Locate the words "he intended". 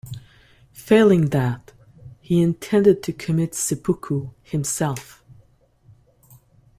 2.21-3.03